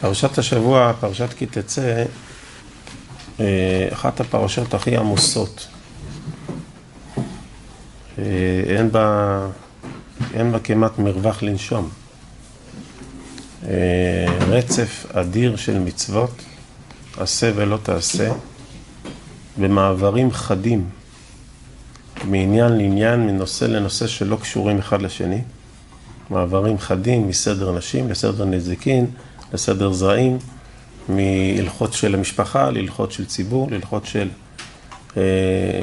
[0.00, 2.04] פרשת השבוע, פרשת כי תצא,
[3.40, 5.66] אה, אחת הפרשות הכי עמוסות.
[8.18, 8.24] אה,
[8.66, 9.38] אין בה,
[10.34, 11.88] אין בה כמעט מרווח לנשום.
[13.68, 16.42] אה, רצף אדיר של מצוות,
[17.16, 18.32] עשה ולא תעשה,
[19.58, 20.90] במעברים חדים,
[22.24, 25.40] מעניין לעניין, מנושא לנושא שלא קשורים אחד לשני.
[26.30, 29.06] מעברים חדים מסדר נשים לסדר נזיקין,
[29.52, 30.38] לסדר זרעים,
[31.08, 34.28] מהלכות של המשפחה להלכות של ציבור, להלכות של
[35.16, 35.82] אה,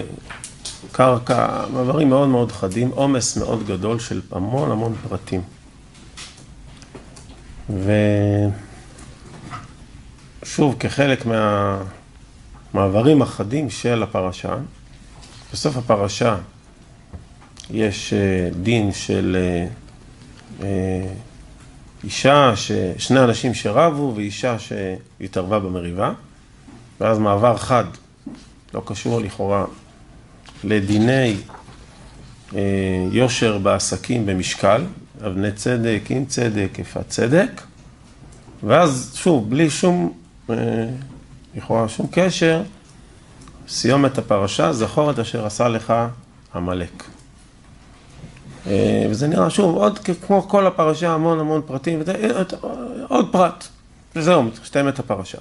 [0.92, 5.42] קרקע, מעברים מאוד מאוד חדים, עומס מאוד גדול של המון המון פרטים.
[10.44, 11.26] ושוב, כחלק
[12.74, 14.56] מהמעברים החדים של הפרשה,
[15.54, 16.36] בסוף הפרשה
[17.72, 19.68] יש אה, דין של אה,
[20.68, 21.08] אה,
[22.04, 22.72] אישה, ש...
[22.98, 26.14] שני אנשים שרבו ואישה שהתערבה במריבה,
[27.02, 27.86] ואז מעבר חד,
[28.74, 29.66] לא קשור לכאורה,
[30.64, 31.36] לדיני
[32.56, 32.62] אה,
[33.12, 34.84] יושר בעסקים במשקל,
[35.26, 37.62] אבני צדק, עם צדק, איפה צדק,
[38.64, 40.14] ואז שוב, בלי שום,
[40.50, 40.56] אה,
[41.56, 42.64] לכאורה שום קשר,
[43.68, 45.94] סיומת הפרשה, זכור את אשר עשה לך
[46.56, 47.13] עמלק.
[48.68, 52.02] אה, וזה נראה, שוב, עוד כמו כל הפרשה, המון המון פרטים,
[53.08, 53.68] עוד פרט,
[54.16, 55.38] וזהו, מסתיימת הפרשה.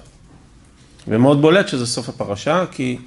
[1.07, 2.97] ומאוד בולט שזה סוף הפרשה, כי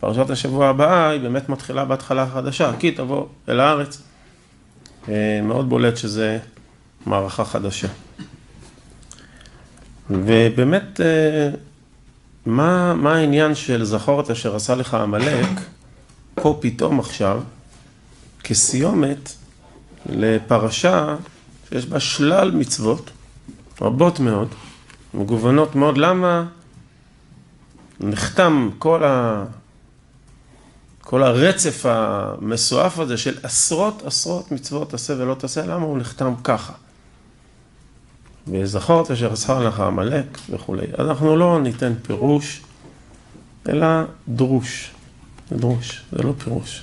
[0.00, 4.02] פרשת השבוע הבאה היא באמת מתחילה בהתחלה חדשה, כי תבוא אל הארץ.
[5.08, 6.38] אה, מאוד בולט שזה
[7.06, 7.88] מערכה חדשה.
[10.10, 11.50] ובאמת, אה,
[12.46, 15.48] מה, מה העניין של זכור את אשר עשה לך עמלק,
[16.34, 17.42] פה פתאום עכשיו,
[18.44, 19.32] כסיומת,
[20.08, 21.16] לפרשה
[21.68, 23.10] שיש בה שלל מצוות,
[23.80, 24.48] רבות מאוד,
[25.14, 25.98] מגוונות מאוד.
[25.98, 26.44] למה
[28.00, 29.44] נחתם כל, ה...
[31.00, 36.72] כל הרצף המסועף הזה של עשרות עשרות מצוות עשה ולא תעשה, למה הוא נחתם ככה?
[38.48, 40.86] וזכור אשר עשה לך עמלק וכולי.
[40.98, 42.60] אנחנו לא ניתן פירוש,
[43.68, 43.86] אלא
[44.28, 44.90] דרוש.
[45.50, 46.82] זה דרוש, זה לא פירוש,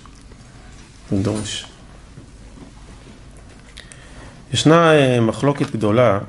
[1.12, 1.66] זה דרוש.
[4.54, 6.20] ישנה אה, מחלוקת גדולה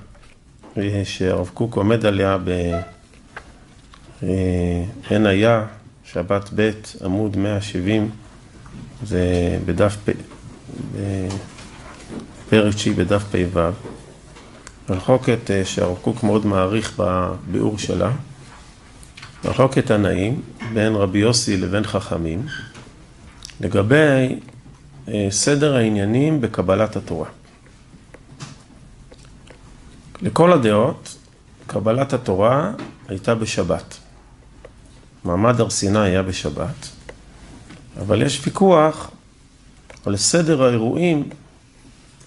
[0.79, 2.83] אה, שהרב קוק עומד עליה בעין
[5.27, 5.65] אה, היה,
[6.05, 6.71] שבת ב',
[7.05, 8.11] עמוד 170,
[9.03, 9.21] זה
[9.67, 10.11] בדף פ...
[12.49, 13.61] פרק תשיעי בדף פ"ו.
[14.89, 18.11] מחלוקת שהרב קוק מאוד מעריך בביאור שלה.
[19.45, 22.47] מחלוקת תנאים בין רבי יוסי לבין חכמים
[23.61, 24.39] לגבי
[25.31, 27.27] סדר העניינים בקבלת התורה.
[30.23, 31.17] לכל הדעות,
[31.67, 32.73] קבלת התורה
[33.09, 33.99] הייתה בשבת.
[35.25, 36.89] מעמד הר סיני היה בשבת,
[38.01, 39.11] אבל יש ויכוח
[40.07, 41.29] על סדר האירועים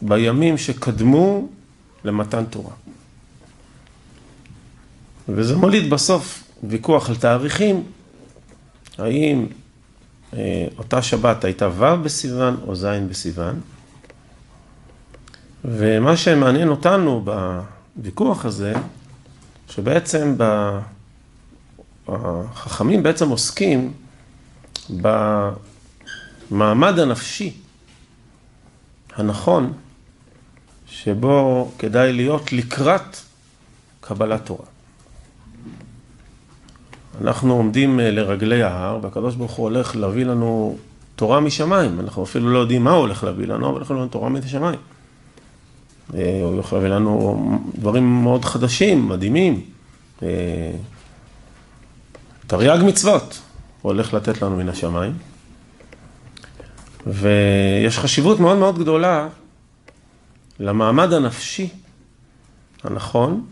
[0.02, 1.48] בימים שקדמו
[2.04, 2.74] למתן תורה.
[5.30, 7.84] וזה מוליד בסוף ויכוח על תאריכים,
[8.98, 9.46] האם
[10.34, 13.62] אה, אותה שבת הייתה ו' בסיוון או ז' בסיוון.
[15.66, 17.26] ומה שמעניין אותנו
[18.00, 18.74] הוויכוח הזה,
[19.70, 20.36] שבעצם
[22.08, 23.94] החכמים בעצם עוסקים
[26.52, 27.54] במעמד הנפשי
[29.16, 29.74] הנכון,
[30.88, 33.18] שבו כדאי להיות לקראת
[34.02, 34.66] קבלת תורה.
[37.22, 40.78] אנחנו עומדים אה, לרגלי ההר, והקדוש ברוך הוא הולך להביא לנו
[41.16, 42.00] תורה משמיים.
[42.00, 44.80] אנחנו אפילו לא יודעים מה הוא הולך להביא לנו, אבל הולך לנו תורה משמיים.
[46.16, 47.40] אה, הוא יכול להביא לנו
[47.76, 49.62] דברים מאוד חדשים, מדהימים.
[50.24, 50.72] אה,
[52.48, 53.40] תרי"ג מצוות
[53.82, 55.14] הוא הולך לתת לנו מן השמיים.
[57.08, 59.28] ויש חשיבות מאוד מאוד גדולה
[60.60, 61.70] למעמד הנפשי
[62.84, 63.46] הנכון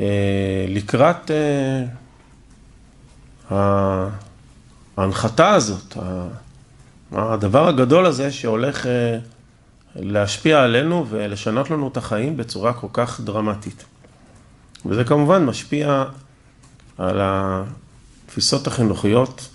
[0.00, 1.30] אה, לקראת
[4.96, 5.96] ההנחתה הזאת,
[7.12, 8.86] הדבר הגדול הזה שהולך
[9.98, 13.84] להשפיע עלינו ולשנות לנו את החיים בצורה כל כך דרמטית.
[14.86, 16.04] וזה כמובן משפיע
[16.98, 19.48] על התפיסות החינוכיות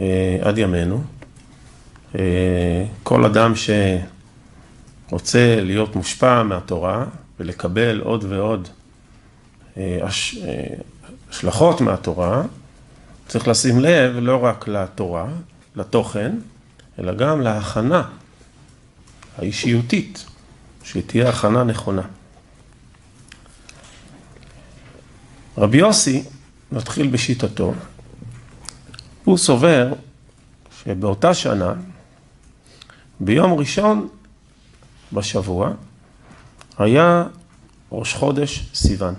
[0.00, 1.02] אה, עד ימינו.
[2.18, 3.52] אה, כל אדם
[5.08, 7.04] שרוצה להיות מושפע מהתורה
[7.40, 8.68] ולקבל עוד ועוד
[9.76, 9.98] אה,
[11.30, 12.42] השלכות מהתורה,
[13.28, 15.26] צריך לשים לב לא רק לתורה,
[15.76, 16.32] לתוכן,
[16.98, 18.02] אלא גם להכנה
[19.38, 20.24] האישיותית,
[20.84, 22.02] שתהיה הכנה נכונה.
[25.58, 26.24] רבי יוסי,
[26.72, 27.72] נתחיל בשיטתו,
[29.24, 29.92] הוא סובר
[30.82, 31.74] שבאותה שנה,
[33.20, 34.08] ביום ראשון
[35.12, 35.70] בשבוע,
[36.78, 37.24] היה
[37.92, 39.14] ראש חודש סיוון.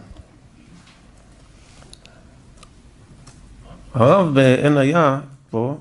[3.94, 5.20] הרב בעין היה,
[5.50, 5.78] פה,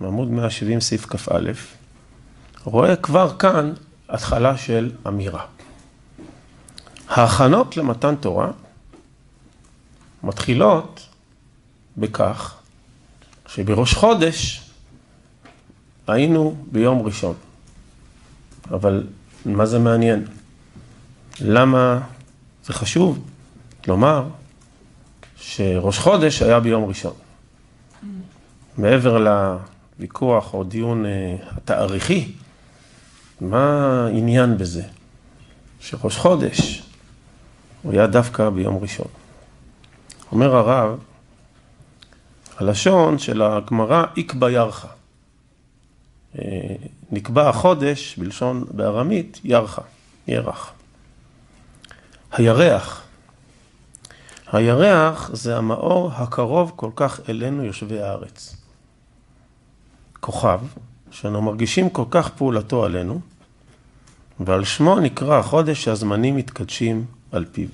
[0.00, 1.52] בעמוד 170 סעיף כ"א,
[2.64, 3.72] רואה כבר כאן
[4.08, 5.44] התחלה של אמירה.
[7.08, 8.50] ההכנות למתן תורה
[10.22, 11.08] מתחילות
[11.96, 12.54] בכך
[13.46, 14.70] שבראש חודש
[16.06, 17.34] היינו ביום ראשון.
[18.70, 19.06] אבל
[19.46, 20.26] מה זה מעניין?
[21.40, 22.00] למה
[22.64, 23.28] זה חשוב
[23.86, 24.28] לומר
[25.36, 27.14] שראש חודש היה ביום ראשון?
[28.76, 29.18] מעבר
[29.98, 32.32] לוויכוח או דיון אה, התאריכי,
[33.42, 34.82] מה העניין בזה?
[35.80, 36.82] שראש חודש
[37.82, 39.06] הוא היה דווקא ביום ראשון.
[40.32, 40.98] אומר הרב,
[42.56, 44.88] הלשון של הגמרא איקבא ירחה.
[46.38, 46.42] אה,
[47.10, 49.82] נקבע החודש, בלשון בארמית, ירחה,
[50.28, 50.72] ירח.
[52.32, 53.02] הירח.
[54.52, 58.56] הירח זה המאור הקרוב כל כך אלינו יושבי הארץ.
[60.20, 60.60] כוכב,
[61.10, 63.20] שאנו מרגישים כל כך פעולתו עלינו,
[64.40, 67.68] ועל שמו נקרא החודש שהזמנים מתקדשים על פיו.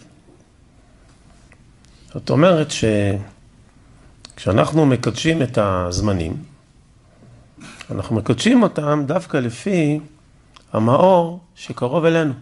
[2.14, 2.68] זאת אומרת
[4.34, 6.36] שכשאנחנו מקדשים את הזמנים,
[7.90, 10.00] אנחנו מקדשים אותם דווקא לפי
[10.72, 12.32] המאור שקרוב אלינו.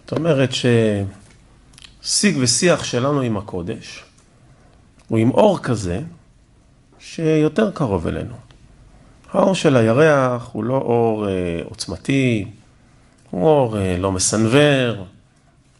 [0.00, 0.50] זאת אומרת
[2.02, 4.04] ששיג ושיח שלנו עם הקודש
[5.08, 6.00] הוא עם אור כזה
[6.98, 8.45] שיותר קרוב אלינו.
[9.32, 12.48] האור של הירח הוא לא אור אה, עוצמתי,
[13.30, 15.06] הוא אור אה, לא מסנוור,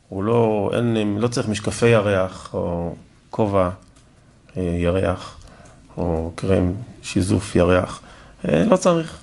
[0.09, 2.95] הוא לא, אין, לא צריך משקפי ירח או
[3.31, 3.71] כובע
[4.57, 5.39] אה, ירח
[5.97, 6.73] או קרם
[7.03, 8.01] שיזוף ירח,
[8.49, 9.19] אה, לא צריך.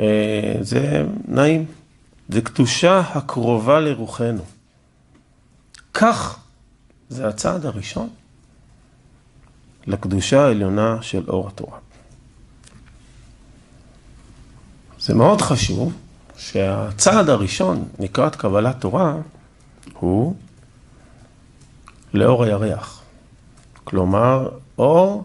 [0.00, 1.64] אה, זה נעים,
[2.28, 4.44] זה קדושה הקרובה לרוחנו.
[5.94, 6.38] כך
[7.08, 8.08] זה הצעד הראשון
[9.86, 11.78] לקדושה העליונה של אור התורה.
[15.06, 15.92] זה מאוד חשוב
[16.36, 19.16] שהצעד הראשון לקראת קבלת תורה
[19.98, 20.34] הוא
[22.14, 23.02] לאור הירח.
[23.84, 24.48] כלומר,
[24.78, 25.24] אור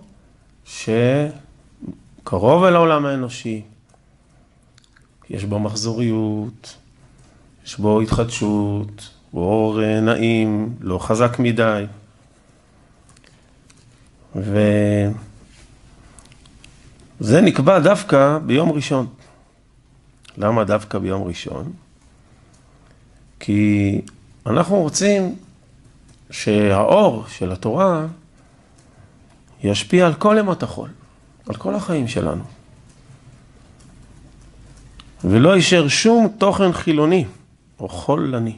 [0.65, 3.61] שקרוב אל העולם האנושי,
[5.29, 6.77] יש בו מחזוריות,
[7.65, 11.85] יש בו התחדשות, בו אור אה, נעים, לא חזק מדי.
[14.35, 15.11] וזה
[17.41, 19.07] נקבע דווקא ביום ראשון.
[20.37, 21.73] למה דווקא ביום ראשון?
[23.39, 24.01] כי
[24.45, 25.35] אנחנו רוצים
[26.31, 28.05] שהאור של התורה
[29.63, 30.89] ישפיע על כל ימות החול,
[31.49, 32.43] על כל החיים שלנו.
[35.23, 37.25] ולא יישאר שום תוכן חילוני
[37.79, 38.57] או חולני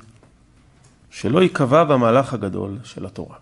[1.12, 3.36] שלא ייקבע במהלך הגדול של התורה.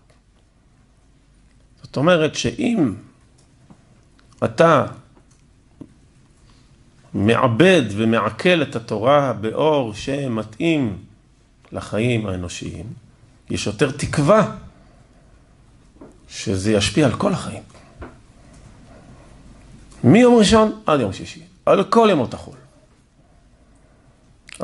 [1.82, 2.94] זאת אומרת שאם
[4.44, 4.86] אתה
[7.14, 10.96] מעבד ומעכל את התורה באור שמתאים
[11.72, 12.86] לחיים האנושיים,
[13.50, 14.56] יש יותר תקווה
[16.28, 17.62] שזה ישפיע על כל החיים.
[20.04, 22.54] מיום ראשון עד יום שישי, על כל ימות החול.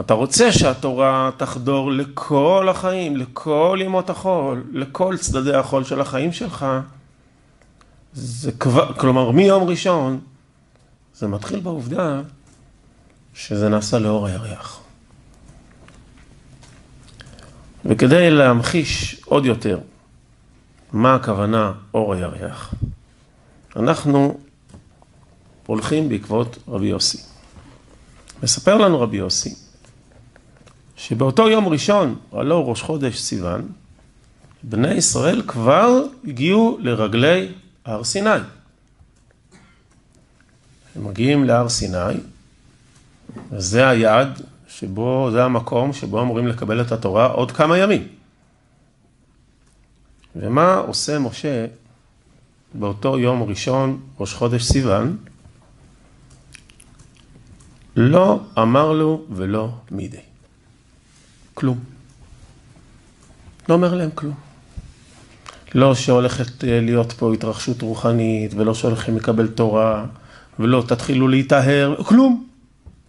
[0.00, 6.66] אתה רוצה שהתורה תחדור לכל החיים, לכל ימות החול, לכל צדדי החול של החיים שלך,
[8.12, 10.20] זה כבר, כלומר מיום ראשון,
[11.14, 12.20] זה מתחיל בעובדה
[13.38, 14.80] שזה נעשה לאור הירח.
[17.84, 19.78] וכדי להמחיש עוד יותר
[20.92, 22.74] מה הכוונה אור הירח,
[23.76, 24.38] אנחנו
[25.66, 27.18] הולכים בעקבות רבי יוסי.
[28.42, 29.54] מספר לנו רבי יוסי
[30.96, 33.72] שבאותו יום ראשון, הלא ראש חודש סיוון,
[34.62, 37.52] בני ישראל כבר הגיעו לרגלי
[37.84, 38.30] הר סיני.
[40.96, 42.14] הם מגיעים להר סיני,
[43.52, 48.08] וזה היעד שבו, זה המקום שבו אמורים לקבל את התורה עוד כמה ימים.
[50.36, 51.66] ומה עושה משה
[52.74, 55.16] באותו יום ראשון, ראש חודש סיוון?
[57.96, 60.20] לא אמר לו ולא מידי.
[61.54, 61.78] כלום.
[63.68, 64.34] לא אומר להם כלום.
[65.74, 70.06] לא שהולכת אה, להיות פה התרחשות רוחנית, ולא שהולכים לקבל תורה,
[70.58, 72.47] ולא תתחילו להיטהר, כלום.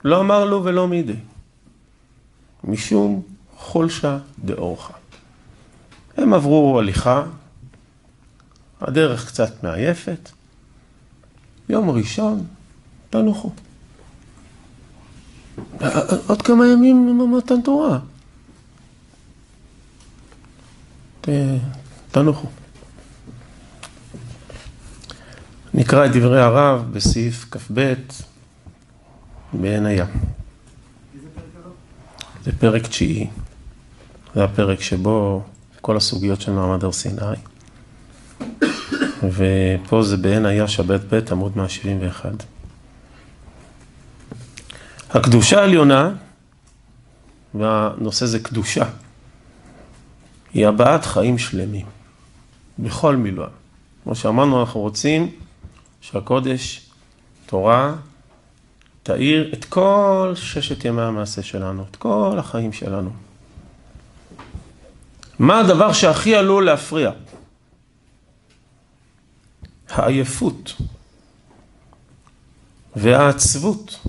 [0.04, 1.16] לא אמר לו ולא מידי.
[2.64, 3.22] משום
[3.58, 4.94] חולשה דאורחה.
[6.18, 7.24] הם עברו הליכה,
[8.82, 10.30] הדרך קצת מעייפת,
[11.70, 12.46] יום ראשון,
[13.10, 13.52] תנוחו.
[16.28, 18.00] עוד כמה ימים מתן תורה.
[22.12, 22.48] תנוחו.
[25.74, 27.94] נקרא את דברי הרב בסעיף כ"ב
[29.54, 30.06] בעין הים.
[32.44, 33.28] זה פרק תשיעי.
[34.36, 35.44] זה הפרק שבו
[35.82, 37.36] כל הסוגיות של מעמד הר סיני.
[39.24, 42.32] ופה זה בעין היה שבת ב' עמוד 171.
[45.10, 46.12] הקדושה העליונה,
[47.54, 48.86] והנושא זה קדושה,
[50.54, 51.86] היא הבעת חיים שלמים,
[52.80, 53.50] בכל מילואה.
[54.04, 55.32] כמו שאמרנו, אנחנו רוצים
[56.02, 56.90] שהקודש,
[57.46, 57.96] תורה,
[59.04, 63.10] תאיר את כל ששת ימי המעשה שלנו, את כל החיים שלנו.
[65.40, 67.12] מה הדבר שהכי עלול להפריע?
[69.90, 70.74] העייפות
[72.96, 74.00] והעצבות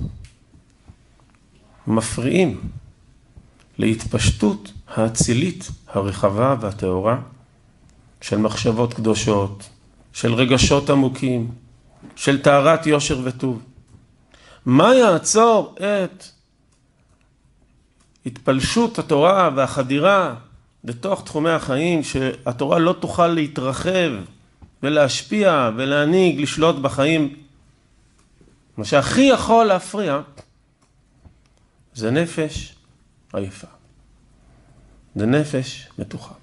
[1.87, 2.61] מפריעים
[3.79, 7.19] להתפשטות האצילית הרחבה והטהורה
[8.21, 9.69] של מחשבות קדושות,
[10.13, 11.51] של רגשות עמוקים,
[12.17, 13.63] של טהרת יושר וטוב.
[14.67, 16.25] מה יעצור את
[18.27, 20.35] התפלשות התורה והחדירה
[20.85, 24.11] לתוך תחומי החיים, שהתורה לא תוכל להתרחב
[24.83, 27.37] ולהשפיע ולהנהיג, לשלוט בחיים.
[28.77, 30.21] מה שהכי יכול להפריע
[31.95, 32.75] זה נפש
[33.33, 33.67] עייפה.
[35.15, 36.35] זה נפש מתוחה.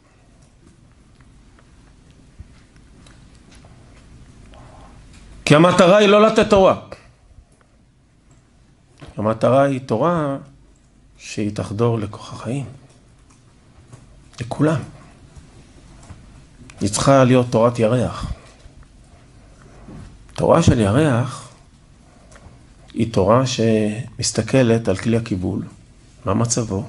[5.46, 6.87] כי המטרה היא לא לתת תורה.
[9.18, 10.38] המטרה היא תורה
[11.18, 12.66] שהיא תחדור לכוח החיים.
[14.42, 14.82] לכולם.
[16.82, 18.34] היא צריכה להיות תורת ירח.
[20.34, 21.48] תורה של ירח
[22.94, 25.64] היא תורה שמסתכלת על כלי הקיבול,
[26.26, 26.84] מה מצבו.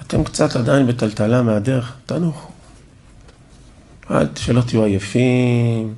[0.00, 2.50] אתם קצת עדיין בטלטלה מהדרך, תנוחו.
[4.06, 5.94] עד שלא תהיו עייפים,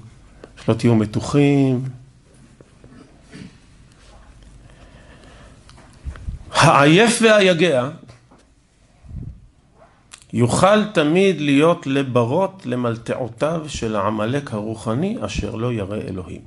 [0.64, 1.84] שלא תהיו מתוחים.
[6.64, 7.88] העייף והיגע
[10.32, 16.40] יוכל תמיד להיות לברות למלטעותיו של העמלק הרוחני אשר לא ירא אלוהים.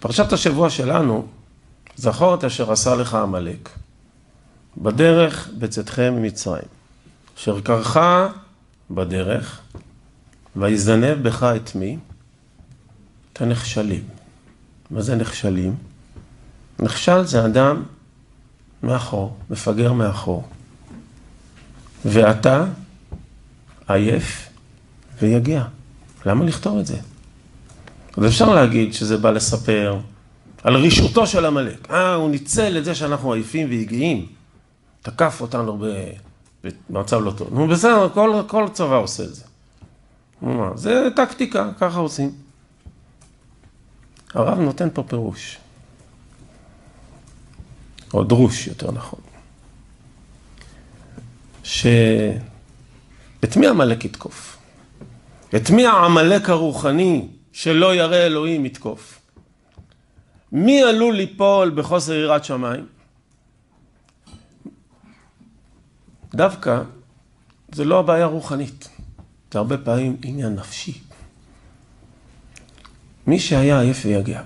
[0.00, 1.26] פרשת השבוע שלנו,
[1.96, 3.68] זכור את אשר עשה לך עמלק,
[4.76, 6.68] בדרך בצאתכם ממצרים,
[7.38, 8.28] אשר קרחה
[8.90, 9.60] בדרך,
[10.56, 11.98] ויזנב בך את מי?
[13.32, 14.04] את הנחשלים.
[14.90, 15.89] מה זה נחשלים?
[16.80, 17.82] נכשל זה אדם
[18.82, 20.48] מאחור, מפגר מאחור.
[22.04, 22.64] ואתה
[23.88, 24.48] עייף
[25.22, 25.64] ויגיע.
[26.26, 26.96] למה לכתוב את זה?
[28.16, 29.98] אז אפשר להגיד שזה בא לספר
[30.62, 31.90] על רישותו של עמלק.
[31.90, 34.26] אה, הוא ניצל את זה שאנחנו עייפים ויגעים.
[35.02, 35.78] תקף אותנו
[36.90, 37.54] במצב לא טוב.
[37.54, 39.44] נו בסדר, כל, כל צבא עושה את זה.
[40.74, 42.30] זה טקטיקה, ככה עושים.
[44.34, 45.58] הרב נותן פה פירוש.
[48.14, 49.20] או דרוש, יותר נכון.
[51.62, 54.56] שאת מי עמלק יתקוף?
[55.56, 59.20] את מי העמלק הרוחני שלא ירא אלוהים יתקוף?
[60.52, 62.86] מי עלול ליפול בחוסר יראת שמיים?
[66.34, 66.82] דווקא
[67.72, 68.88] זה לא הבעיה הרוחנית,
[69.52, 71.00] זה הרבה פעמים עניין נפשי.
[73.26, 74.42] מי שהיה עייף ויגע.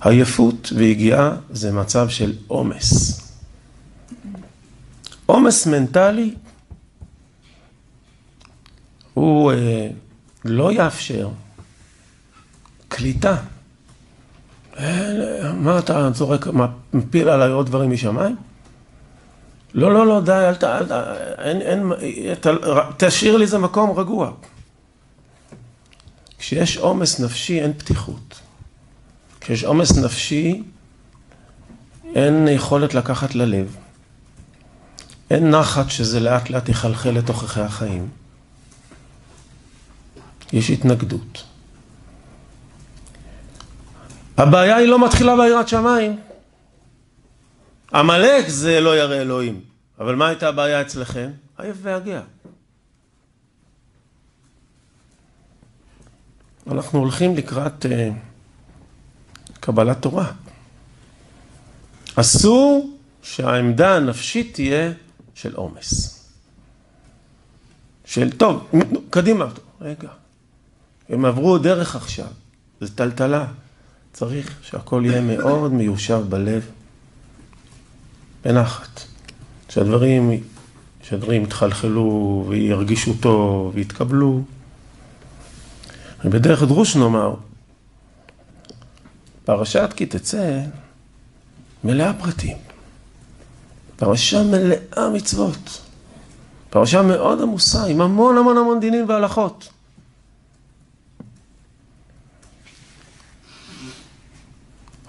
[0.00, 3.20] עייפות ויגיעה זה מצב של עומס.
[5.26, 6.34] עומס מנטלי
[9.14, 9.88] הוא אה,
[10.44, 11.28] לא יאפשר
[12.88, 13.36] קליטה.
[14.78, 16.46] אה, מה אתה זורק,
[16.92, 18.36] מפיל עליי עוד דברים משמיים?
[19.74, 20.64] לא, לא, לא, די, אל ת...
[21.38, 21.92] אין, אין,
[22.96, 24.30] תשאיר לי איזה מקום רגוע.
[26.38, 28.47] כשיש עומס נפשי אין פתיחות.
[29.48, 30.62] כשיש עומס נפשי
[32.14, 33.76] אין יכולת לקחת ללב.
[35.30, 38.08] אין נחת שזה לאט לאט יחלחל לתוככי החיים.
[40.52, 41.44] יש התנגדות.
[44.36, 46.20] הבעיה היא לא מתחילה ביראת שמיים.
[47.94, 49.60] עמלק זה לא ירא אלוהים.
[50.00, 51.30] אבל מה הייתה הבעיה אצלכם?
[51.58, 52.20] עייף והגע.
[56.72, 58.27] אנחנו הולכים לקראת uh,
[59.68, 60.32] קבלת תורה.
[62.14, 64.92] אסור שהעמדה הנפשית תהיה
[65.34, 66.18] של עומס.
[68.04, 68.70] של, טוב,
[69.10, 69.46] קדימה,
[69.80, 70.08] רגע,
[71.08, 72.26] הם עברו דרך עכשיו,
[72.80, 73.46] זו טלטלה,
[74.12, 76.70] צריך שהכל יהיה מאוד מיושב בלב,
[78.44, 79.00] בנחת,
[79.68, 80.42] שהדברים,
[81.02, 84.42] שהדברים יתחלחלו וירגישו טוב ויתקבלו.
[86.24, 87.34] ובדרך דרוש נאמר,
[89.48, 90.60] פרשת כי תצא
[91.84, 92.56] מלאה פרטים.
[93.96, 95.80] פרשה מלאה מצוות.
[96.70, 99.68] פרשה מאוד עמוסה, עם המון המון המון דינים והלכות.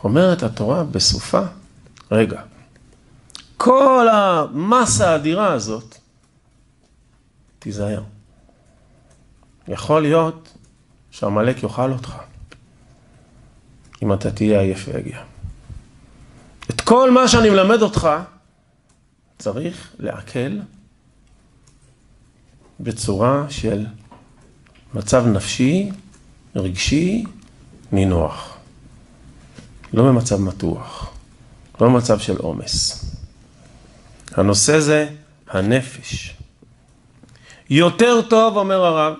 [0.03, 1.41] אומרת התורה בסופה,
[2.11, 2.41] רגע,
[3.57, 5.95] כל המסה האדירה הזאת,
[7.59, 8.03] תיזהר.
[9.67, 10.53] יכול להיות
[11.11, 12.15] שעמלק יאכל אותך,
[14.03, 15.19] אם אתה תהיה עייף ויגיע.
[16.69, 18.09] את כל מה שאני מלמד אותך,
[19.39, 20.59] צריך לעכל
[22.79, 23.85] בצורה של
[24.93, 25.89] מצב נפשי,
[26.55, 27.23] רגשי,
[27.91, 28.57] נינוח.
[29.93, 31.13] לא במצב מתוח,
[31.81, 33.05] לא במצב של עומס.
[34.31, 35.09] הנושא זה
[35.47, 36.35] הנפש.
[37.69, 39.13] יותר טוב, אומר הרב,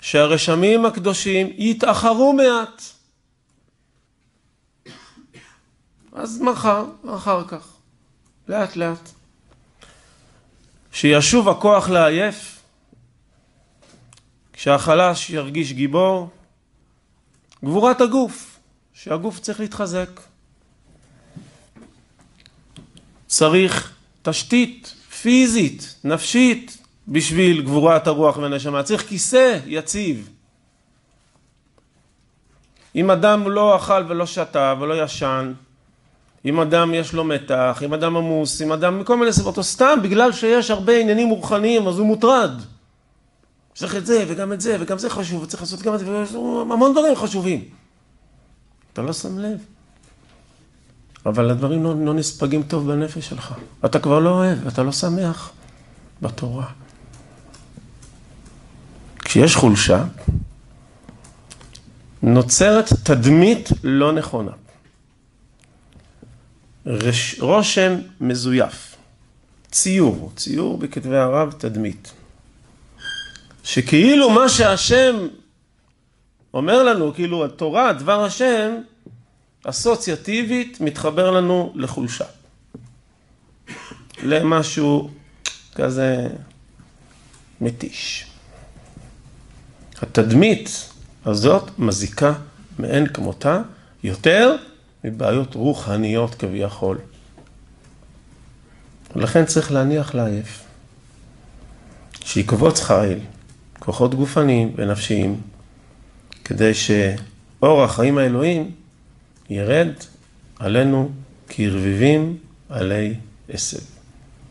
[0.00, 2.97] שהרשמים הקדושים יתאחרו מעט.
[6.18, 7.66] אז מחר, אחר כך,
[8.48, 9.08] לאט לאט.
[10.92, 12.62] שישוב הכוח לעייף,
[14.52, 16.30] כשהחלש ירגיש גיבור,
[17.64, 18.58] גבורת הגוף,
[18.92, 20.20] שהגוף צריך להתחזק.
[23.26, 28.82] צריך תשתית פיזית, נפשית, בשביל גבורת הרוח והנשמה.
[28.82, 30.28] צריך כיסא יציב.
[32.94, 35.52] אם אדם לא אכל ולא שתה ולא ישן,
[36.44, 39.98] אם אדם יש לו מתח, אם אדם עמוס, אם אדם מכל מיני סיבות, או סתם
[40.02, 42.50] בגלל שיש הרבה עניינים רוחניים, אז הוא מוטרד.
[43.74, 46.24] צריך את זה וגם את זה וגם זה חשוב, וצריך לעשות גם את זה,
[46.60, 47.64] המון דברים חשובים.
[48.92, 49.58] אתה לא שם לב.
[51.26, 53.54] אבל הדברים לא, לא נספגים טוב בנפש שלך.
[53.84, 55.50] אתה כבר לא אוהב, אתה לא שמח
[56.22, 56.66] בתורה.
[59.18, 60.04] כשיש חולשה,
[62.22, 64.52] נוצרת תדמית לא נכונה.
[66.88, 68.96] רש, רושם מזויף,
[69.70, 72.12] ציור, ציור בכתבי הרב תדמית.
[73.64, 75.28] שכאילו מה שהשם
[76.54, 78.76] אומר לנו, כאילו התורה, דבר השם,
[79.64, 82.24] אסוציאטיבית מתחבר לנו לחולשה.
[84.22, 85.10] למשהו
[85.74, 86.28] כזה
[87.60, 88.26] מתיש.
[90.02, 90.90] התדמית
[91.24, 92.32] הזאת מזיקה
[92.78, 93.62] מאין כמותה
[94.02, 94.56] יותר
[95.10, 96.98] מבעיות רוחניות כביכול.
[99.16, 100.64] ולכן צריך להניח לעייף.
[102.24, 103.18] שיקבוץ חיל,
[103.78, 105.40] כוחות גופניים ונפשיים,
[106.44, 108.70] כדי שאור החיים האלוהים
[109.50, 109.92] ירד
[110.58, 111.10] עלינו
[111.48, 112.36] כרביבים
[112.68, 113.14] עלי
[113.48, 113.78] עשב.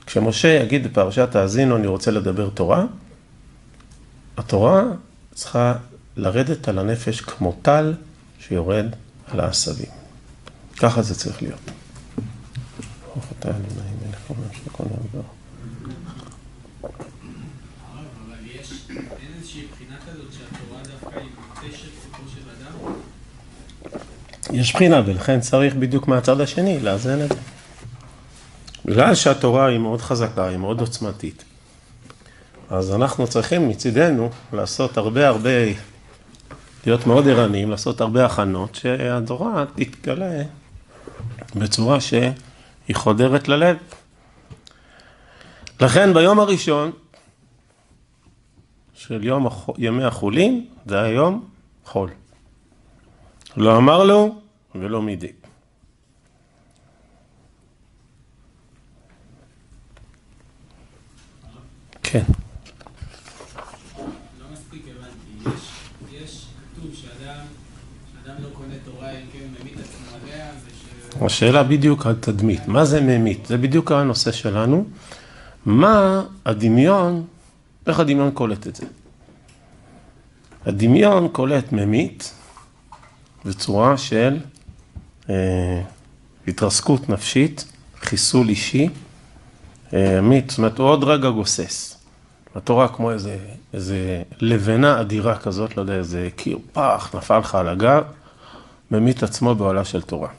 [0.05, 2.85] כשמשה יגיד בפרשת האזינו, אני רוצה לדבר תורה,
[4.37, 4.83] התורה
[5.33, 5.73] צריכה
[6.17, 7.93] לרדת על הנפש כמו טל
[8.39, 8.85] שיורד
[9.27, 10.06] על העשבים.
[10.77, 11.59] ככה זה צריך להיות.
[24.53, 27.35] יש בחינה, ולכן צריך בדיוק מהצד השני לאזן את זה.
[28.85, 31.43] בגלל שהתורה היא מאוד חזקה, היא מאוד עוצמתית,
[32.69, 35.49] אז אנחנו צריכים מצידנו לעשות הרבה הרבה,
[36.85, 40.43] להיות מאוד ערניים, לעשות הרבה הכנות, שהתורה תתגלה
[41.55, 43.77] בצורה שהיא חודרת ללב.
[45.81, 46.91] לכן ביום הראשון
[48.93, 51.49] של יום, ימי החולין, זה היום
[51.85, 52.09] חול.
[53.57, 54.41] לא אמר לו
[54.75, 55.31] ולא מידי.
[62.03, 62.23] כן.
[71.21, 73.45] השאלה בדיוק על תדמית, מה זה ממית?
[73.45, 74.85] זה בדיוק הנושא שלנו.
[75.65, 77.25] מה הדמיון,
[77.87, 78.85] איך הדמיון קולט את זה?
[80.65, 82.33] הדמיון קולט ממית
[83.45, 84.37] בצורה של
[85.29, 85.81] אה,
[86.47, 87.65] התרסקות נפשית,
[88.01, 88.89] חיסול אישי,
[89.93, 91.97] אה, ממית, זאת אומרת הוא עוד רגע גוסס.
[92.55, 93.37] התורה כמו איזה,
[93.73, 98.03] איזה לבנה אדירה כזאת, לא יודע, איזה קיר פח, נפל לך על הגב,
[98.91, 100.29] ממית עצמו בעולה של תורה.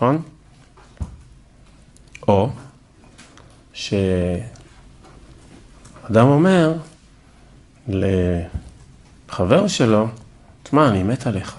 [0.00, 0.22] נכון?
[2.28, 2.50] או
[3.72, 4.06] שאדם
[6.16, 6.74] אומר
[7.88, 10.08] לחבר שלו,
[10.62, 11.56] תשמע, אני מת עליך.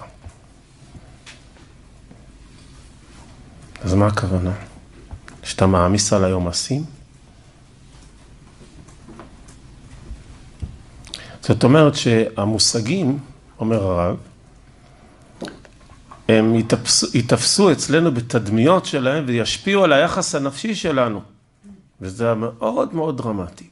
[3.82, 4.54] אז מה הכוונה?
[5.42, 6.84] שאתה מעמיס עליי עומסים?
[11.40, 13.18] זאת אומרת שהמושגים,
[13.58, 14.16] אומר הרב,
[16.28, 21.20] הם יתפסו, יתפסו אצלנו בתדמיות שלהם וישפיעו על היחס הנפשי שלנו.
[22.00, 23.68] וזה מאוד מאוד דרמטי.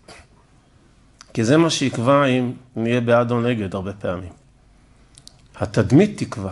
[1.34, 4.32] כי זה מה שיקבע אם נהיה בעד או נגד הרבה פעמים.
[5.56, 6.50] התדמית תקבע.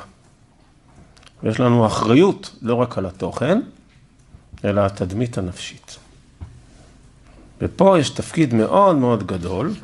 [1.43, 3.61] ויש לנו אחריות לא רק על התוכן,
[4.65, 5.97] אלא התדמית הנפשית.
[7.61, 9.75] ופה יש תפקיד מאוד מאוד גדול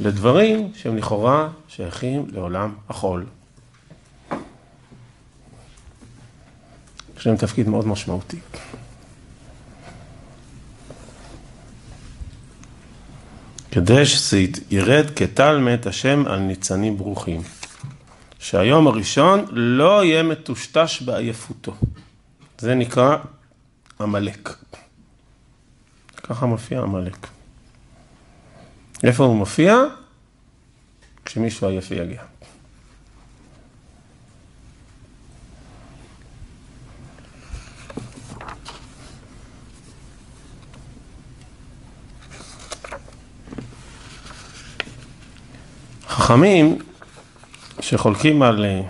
[0.00, 3.26] לדברים שהם לכאורה שייכים לעולם החול.
[7.26, 8.38] יש להם תפקיד מאוד משמעותי.
[13.70, 17.42] כדי שזה ירד כטל מאת השם על ניצנים ברוכים.
[18.38, 21.74] שהיום הראשון לא יהיה מטושטש בעייפותו.
[22.58, 23.16] זה נקרא
[24.00, 24.56] עמלק.
[26.22, 27.26] ככה מופיע עמלק.
[29.02, 29.76] איפה הוא מופיע?
[31.24, 32.22] כשמישהו עייף יגיע.
[46.26, 46.78] חכמים
[47.80, 48.80] שחולקים על אה,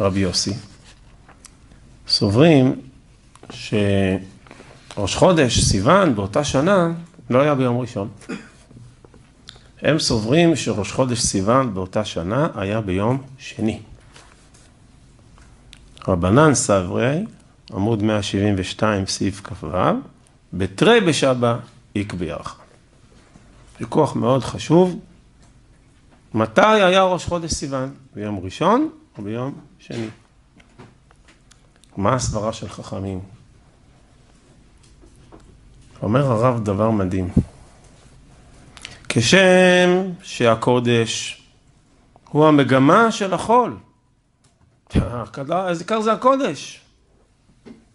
[0.00, 0.52] רבי יוסי,
[2.08, 2.80] סוברים
[3.50, 6.92] שראש חודש, סיוון, באותה שנה,
[7.30, 8.08] לא היה ביום ראשון.
[9.82, 13.80] הם סוברים שראש חודש סיוון באותה שנה היה ביום שני.
[16.08, 17.24] רבנן סברי,
[17.72, 19.76] עמוד 172, סעיף כ"ו,
[20.52, 21.56] בתרי בשבא
[21.94, 22.56] יקביעך.
[23.80, 24.98] ויכוח מאוד חשוב,
[26.36, 27.94] מתי היה ראש חודש סיוון?
[28.14, 30.08] ביום ראשון או ביום שני?
[31.96, 33.20] מה הסברה של חכמים?
[36.02, 37.28] אומר הרב דבר מדהים.
[39.08, 39.88] כשם
[40.22, 41.42] שהקודש
[42.28, 43.76] הוא המגמה של החול.
[45.50, 46.80] העיקר זה הקודש.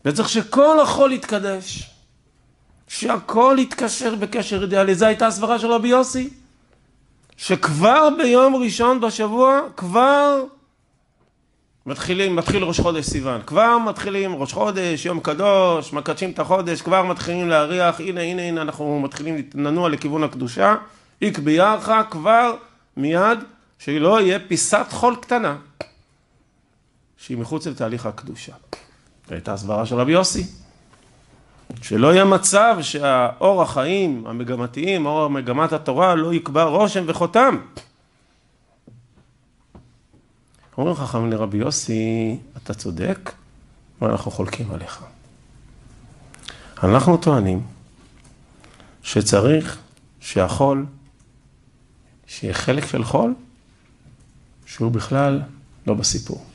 [0.06, 1.92] וצריך שכל החול יתקדש.
[2.88, 4.96] שהכל יתקשר בקשר אידיאלי.
[4.96, 6.41] זו הייתה הסברה של רבי יוסי.
[7.42, 10.44] שכבר ביום ראשון בשבוע, כבר
[11.86, 17.04] מתחילים, מתחיל ראש חודש סיוון, כבר מתחילים ראש חודש, יום קדוש, מקדשים את החודש, כבר
[17.04, 20.76] מתחילים להריח, הנה הנה הנה אנחנו מתחילים לנוע לכיוון הקדושה,
[21.22, 22.56] איק ביערך, כבר
[22.98, 23.40] מיד,
[23.80, 25.56] שלא יהיה פיסת חול קטנה,
[27.18, 28.54] שהיא מחוץ לתהליך הקדושה.
[29.30, 30.61] הייתה הסברה של רבי יוסי.
[31.82, 37.58] שלא יהיה מצב שהאור החיים המגמתיים, אור מגמת התורה, לא יקבע רושם וחותם.
[40.78, 43.32] אומרים חכמים לרבי יוסי, אתה צודק,
[44.02, 45.04] ואנחנו חולקים עליך.
[46.84, 47.62] אנחנו טוענים
[49.04, 49.78] שצריך
[50.20, 50.86] שהחול,
[52.28, 53.34] שיהיה חלק של חול,
[54.66, 55.42] שהוא בכלל
[55.88, 56.46] לא בסיפור.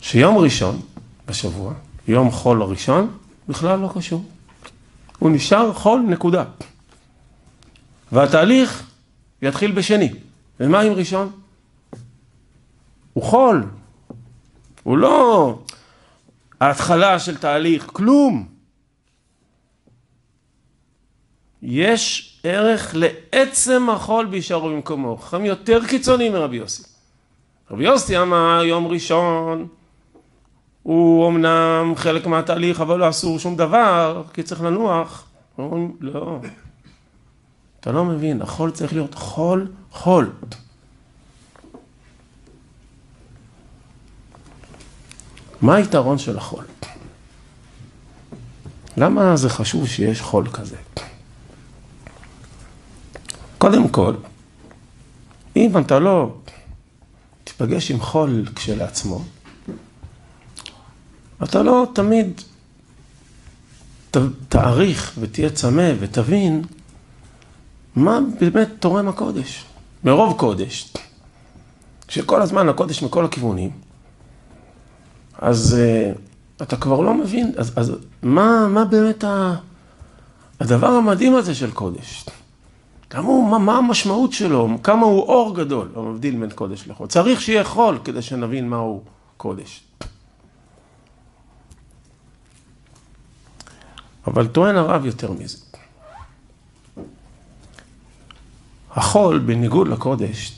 [0.00, 0.80] שיום ראשון
[1.26, 1.72] בשבוע,
[2.08, 4.24] יום חול הראשון, בכלל לא קשור.
[5.18, 6.44] הוא נשאר חול, נקודה.
[8.12, 8.90] והתהליך
[9.42, 10.12] יתחיל בשני.
[10.60, 11.30] ומה עם ראשון?
[13.12, 13.66] הוא חול.
[14.82, 15.58] הוא לא
[16.60, 18.48] ההתחלה של תהליך, כלום.
[21.62, 25.16] יש ערך לעצם החול בהישארו במקומו.
[25.16, 26.82] חכמים יותר קיצוניים מרבי יוסי.
[27.70, 29.68] רבי יוסי אמר יום ראשון
[30.88, 35.24] הוא אמנם חלק מהתהליך, אבל לא אסור שום דבר, כי צריך לנוח.
[35.58, 36.38] אומרים, לא.
[37.80, 40.30] אתה לא מבין, החול צריך להיות חול, חול.
[45.60, 46.64] מה היתרון של החול?
[48.96, 50.76] למה זה חשוב שיש חול כזה?
[53.58, 54.14] קודם כל,
[55.56, 56.34] אם אתה לא
[57.44, 59.24] תיפגש עם חול כשלעצמו,
[61.42, 62.40] אתה לא תמיד
[64.10, 64.16] ת,
[64.48, 66.62] תעריך ותהיה צמא ותבין
[67.96, 69.64] מה באמת תורם הקודש,
[70.04, 70.92] מרוב קודש,
[72.08, 73.70] שכל הזמן הקודש מכל הכיוונים,
[75.38, 79.54] אז uh, אתה כבר לא מבין, אז, אז מה, מה באמת ה,
[80.60, 82.24] הדבר המדהים הזה של קודש?
[83.10, 87.06] כמה הוא, מה, מה המשמעות שלו, כמה הוא אור גדול, לא מבדיל בין קודש לחול.
[87.06, 89.02] צריך שיהיה חול כדי שנבין מהו
[89.36, 89.87] קודש.
[94.28, 95.58] אבל טוען הרב יותר מזה.
[98.90, 100.56] החול, בניגוד לקודש,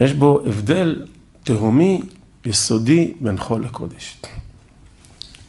[0.00, 1.06] יש בו הבדל
[1.44, 2.02] תהומי
[2.44, 4.22] יסודי בין חול לקודש.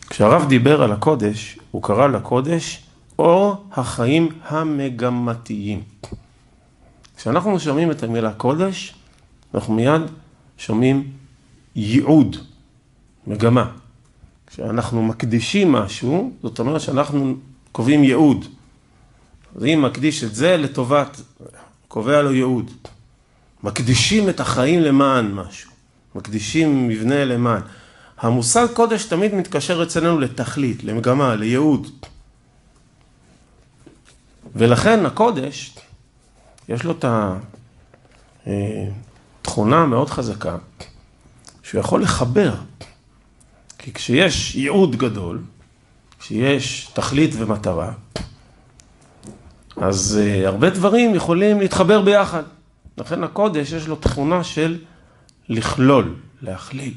[0.10, 2.84] כשהרב דיבר על הקודש, הוא קרא לקודש
[3.20, 5.84] אור החיים המגמתיים.
[7.17, 8.96] כשאנחנו שומעים את המילה קודש,
[9.54, 10.02] אנחנו מיד
[10.58, 11.12] שומעים
[11.76, 12.36] ייעוד,
[13.28, 13.72] מגמה.
[14.53, 17.35] כשאנחנו מקדישים משהו, זאת אומרת שאנחנו
[17.71, 18.45] קובעים ייעוד.
[19.55, 21.21] אז אם מקדיש את זה לטובת,
[21.87, 22.71] קובע לו ייעוד.
[23.63, 25.71] מקדישים את החיים למען משהו.
[26.15, 27.61] מקדישים מבנה למען.
[28.17, 31.87] המושג קודש תמיד מתקשר אצלנו לתכלית, למגמה, לייעוד.
[34.55, 35.75] ולכן הקודש,
[36.69, 37.05] יש לו את
[39.41, 40.57] התכונה המאוד חזקה,
[41.63, 42.53] שהוא יכול לחבר.
[43.84, 45.41] כי כשיש ייעוד גדול,
[46.20, 47.91] כשיש תכלית ומטרה,
[49.78, 52.44] אז uh, הרבה דברים יכולים להתחבר ביחד.
[52.98, 54.80] לכן הקודש יש לו תכונה של
[55.50, 56.94] לכלול, להכליל.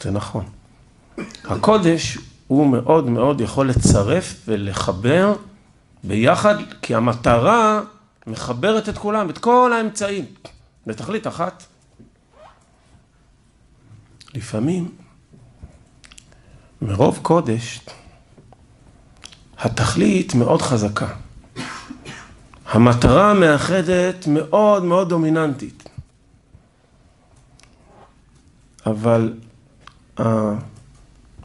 [0.00, 0.44] זה נכון.
[1.44, 5.34] הקודש הוא מאוד מאוד יכול לצרף ולחבר
[6.04, 7.80] ביחד, כי המטרה
[8.26, 10.24] מחברת את כולם, את כל האמצעים,
[10.86, 11.64] לתכלית אחת.
[14.34, 15.05] לפעמים,
[16.82, 17.80] מרוב קודש,
[19.58, 21.08] התכלית מאוד חזקה.
[22.66, 25.88] המטרה המאחדת מאוד מאוד דומיננטית.
[28.86, 29.34] אבל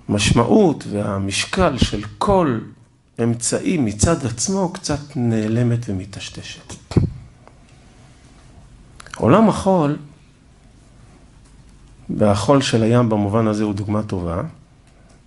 [0.10, 2.60] המשמעות והמשקל של כל
[3.24, 6.74] אמצעי מצד עצמו קצת נעלמת ומטשטשת.
[9.16, 9.98] עולם החול,
[12.10, 14.42] והחול של הים במובן הזה הוא דוגמה טובה,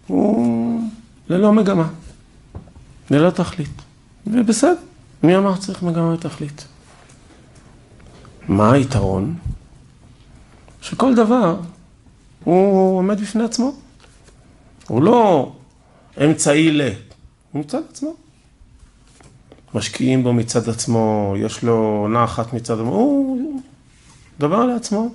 [0.07, 0.81] הוא
[1.29, 1.89] ללא מגמה,
[3.11, 3.83] ללא תכלית.
[4.27, 4.75] ובסדר,
[5.23, 6.65] מי אמר צריך מגמה ותכלית?
[8.49, 9.35] מה היתרון?
[10.83, 11.61] שכל דבר
[12.45, 13.75] הוא עומד בפני עצמו.
[14.89, 15.53] הוא לא
[16.25, 16.83] אמצעי ל...
[17.53, 18.15] הוא מצד עצמו.
[19.75, 23.61] משקיעים בו מצד עצמו, יש לו נחת מצד עצמו, הוא
[24.39, 25.15] דבר לעצמו.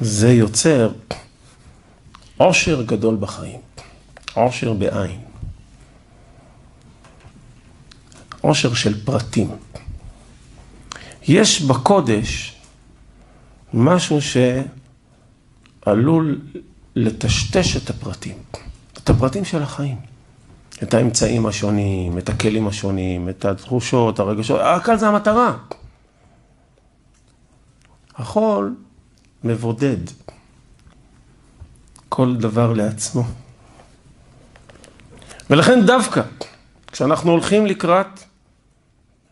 [0.00, 0.92] זה יוצר
[2.42, 3.60] עושר גדול בחיים,
[4.34, 5.20] עושר בעין,
[8.40, 9.50] עושר של פרטים.
[11.28, 12.56] יש בקודש
[13.74, 14.18] משהו
[15.82, 16.40] שעלול
[16.96, 18.36] לטשטש את הפרטים,
[18.98, 19.96] את הפרטים של החיים.
[20.82, 25.56] את האמצעים השונים, את הכלים השונים, את התחושות, הרגשות, הכל זה המטרה.
[28.14, 28.74] החול
[29.44, 29.96] מבודד
[32.14, 33.24] כל דבר לעצמו.
[35.50, 36.22] ולכן דווקא
[36.86, 38.06] כשאנחנו הולכים לקראת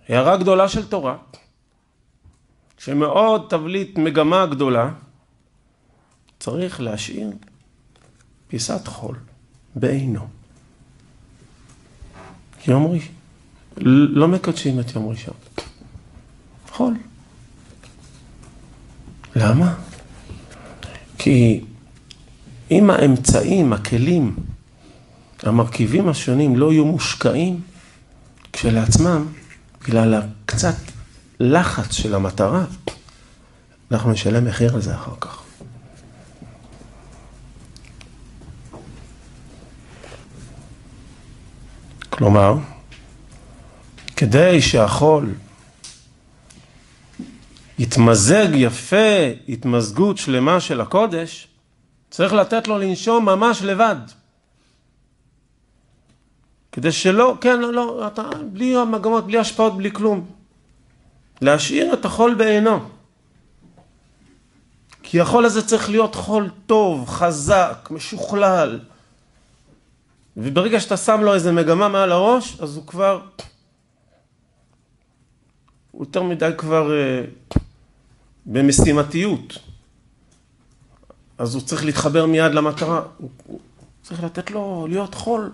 [0.08, 1.16] הערה גדולה של תורה,
[2.78, 4.90] שמאוד תבליט מגמה גדולה,
[6.38, 7.30] צריך להשאיר
[8.48, 9.16] פיסת חול
[9.74, 10.28] בעינו.
[12.66, 13.14] יום ראשון,
[14.16, 15.34] לא מקדשים את יום ראשון.
[16.70, 16.94] חול.
[19.36, 19.74] למה?
[21.18, 21.64] כי
[22.70, 24.36] אם האמצעים, הכלים,
[25.42, 27.60] המרכיבים השונים לא יהיו מושקעים
[28.52, 29.26] כשלעצמם,
[29.82, 30.74] בגלל הקצת
[31.40, 32.64] לחץ של המטרה,
[33.90, 35.42] אנחנו נשלם מחיר על זה אחר כך.
[42.10, 42.54] כלומר,
[44.16, 45.34] כדי שהחול
[47.78, 48.96] יתמזג יפה,
[49.48, 51.49] התמזגות שלמה של הקודש,
[52.10, 53.96] צריך לתת לו לנשום ממש לבד.
[56.72, 60.26] כדי שלא, כן, לא, לא, אתה, בלי המגמות, בלי השפעות, בלי כלום.
[61.40, 62.78] להשאיר את החול בעינו.
[65.02, 68.80] כי החול הזה צריך להיות חול טוב, חזק, משוכלל.
[70.36, 73.20] וברגע שאתה שם לו איזה מגמה מעל הראש, אז הוא כבר...
[75.90, 77.24] הוא יותר מדי כבר אה,
[78.46, 79.58] במשימתיות.
[81.40, 83.02] אז הוא צריך להתחבר מיד למטרה.
[83.18, 83.60] הוא, הוא
[84.02, 85.52] צריך לתת לו להיות חול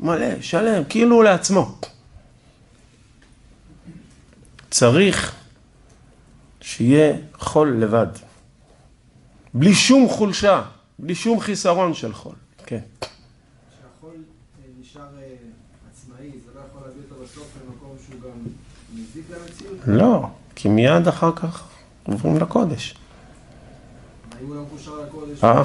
[0.00, 1.78] מלא, שלם, כאילו לעצמו.
[4.70, 5.34] צריך
[6.60, 8.06] שיהיה חול לבד.
[9.54, 10.62] בלי שום חולשה,
[10.98, 12.34] בלי שום חיסרון של חול.
[12.66, 12.76] כן.
[12.76, 14.08] אה,
[14.80, 15.22] נשאר אה,
[15.92, 18.38] עצמאי, זה לא יכול להביא אותו בסוף למקום שהוא גם
[18.94, 19.78] מזיק למציאות?
[19.86, 21.68] לא, כי מיד אחר כך
[22.04, 22.94] עוברים לקודש.
[24.38, 25.44] האם הוא לא מקושר לקודש?
[25.44, 25.62] אה,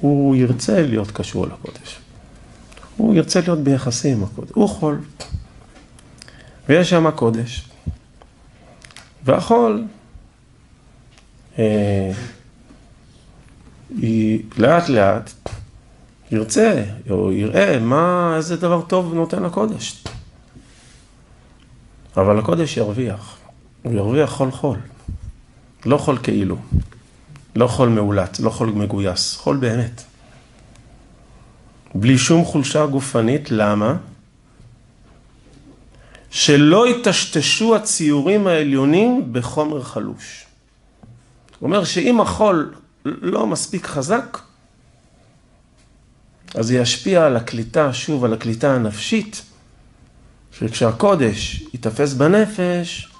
[0.00, 1.98] הוא ירצה להיות קשור לקודש.
[2.96, 4.50] הוא ירצה להיות ביחסים עם הקודש.
[4.54, 5.00] הוא חול.
[6.68, 7.68] ויש שם קודש.
[9.24, 9.84] והחול,
[11.58, 12.12] אה,
[13.98, 15.30] היא לאט לאט
[16.30, 20.04] ירצה או יראה מה, איזה דבר טוב נותן הקודש.
[22.16, 23.36] אבל הקודש ירוויח.
[23.82, 24.78] הוא ירוויח חול חול.
[25.86, 26.56] לא חול כאילו.
[27.56, 30.02] לא חול מאולץ, לא חול מגויס, חול באמת.
[31.94, 33.96] בלי שום חולשה גופנית, למה?
[36.30, 40.44] שלא יטשטשו הציורים העליונים בחומר חלוש.
[41.58, 44.38] הוא אומר שאם החול לא מספיק חזק,
[46.54, 49.42] אז זה ישפיע על הקליטה, שוב, על הקליטה הנפשית,
[50.52, 53.11] שכשהקודש ייתפס בנפש,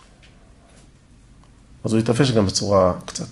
[1.84, 3.26] אז הוא ייתפס גם בצורה קצת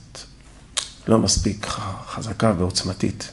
[1.08, 1.66] לא מספיק
[2.06, 3.30] חזקה ועוצמתית.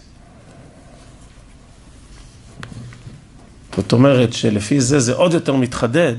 [3.76, 6.16] זאת אומרת שלפי זה זה עוד יותר מתחדד,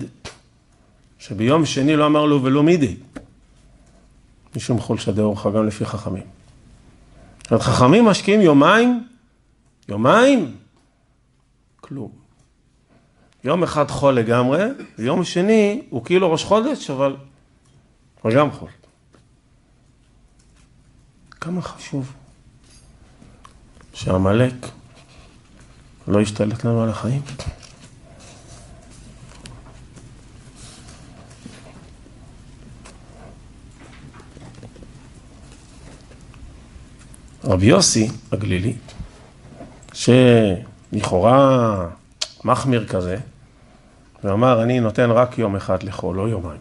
[1.19, 2.97] שביום שני לא אמר לו ולא מידי,
[4.57, 6.23] משום חולשה דאורחה גם לפי חכמים.
[7.43, 9.07] זאת אומרת, חכמים משקיעים יומיים,
[9.89, 10.57] יומיים,
[11.81, 12.11] כלום.
[13.45, 14.65] יום אחד חול לגמרי,
[14.99, 17.17] ויום שני הוא כאילו ראש חודש, אבל
[18.23, 18.69] הוא גם חול.
[21.41, 22.13] כמה חשוב
[23.93, 24.55] שעמלק
[26.09, 27.23] לא ישתלט לנו על החיים.
[37.45, 38.75] רבי יוסי הגלילי,
[39.93, 41.87] שלכאורה
[42.45, 43.17] מחמיר כזה,
[44.25, 46.61] ואמר, אני נותן רק יום אחד לחול, לא יומיים.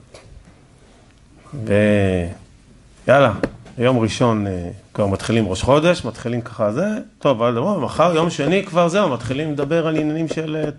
[3.08, 3.34] ויאללה,
[3.78, 4.46] יום ראשון
[4.94, 6.88] כבר מתחילים ראש חודש, מתחילים ככה זה,
[7.20, 10.70] טוב, אבל בוא, מחר יום שני כבר זהו, מתחילים לדבר על עניינים של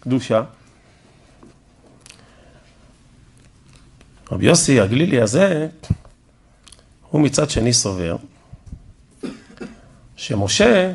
[0.00, 0.42] קדושה.
[4.32, 5.68] רבי יוסי הגלילי הזה,
[7.10, 8.16] הוא מצד שני סובר,
[10.16, 10.92] שמשה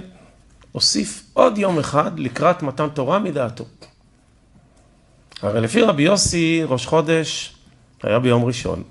[0.72, 3.66] הוסיף עוד יום אחד לקראת מתן תורה מדעתו.
[5.42, 7.56] הרי לפי רבי יוסי, ראש חודש
[8.04, 8.84] היה ביום ראשון.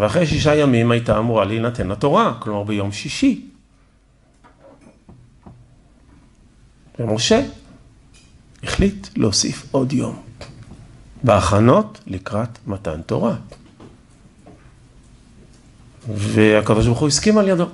[0.00, 3.46] ואחרי שישה ימים הייתה אמורה להינתן התורה, כלומר ביום שישי.
[6.98, 7.42] ומשה
[8.62, 10.22] החליט להוסיף עוד יום,
[11.22, 13.34] בהכנות לקראת מתן תורה.
[16.06, 17.66] הוא הסכים על ידו.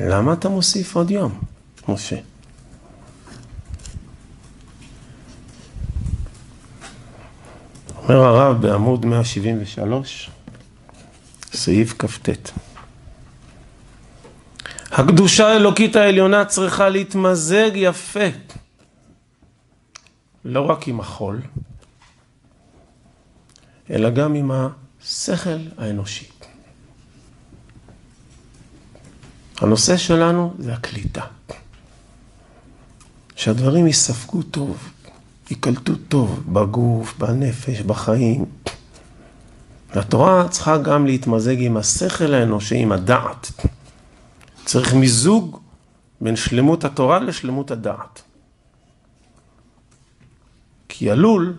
[0.00, 1.40] למה אתה מוסיף עוד יום,
[1.88, 2.16] משה?
[7.98, 10.30] אומר הרב בעמוד 173,
[11.52, 12.28] סעיף כ"ט.
[14.92, 18.28] הקדושה האלוקית העליונה צריכה להתמזג יפה,
[20.44, 21.40] לא רק עם החול,
[23.90, 26.26] אלא גם עם השכל האנושי.
[29.60, 31.24] הנושא שלנו זה הקליטה.
[33.36, 34.92] שהדברים ייספגו טוב,
[35.50, 38.44] ייקלטו טוב בגוף, בנפש, בחיים.
[39.94, 43.50] והתורה צריכה גם להתמזג עם השכל האנושי, עם הדעת.
[44.64, 45.60] צריך מיזוג
[46.20, 48.22] בין שלמות התורה לשלמות הדעת.
[50.88, 51.54] כי עלול,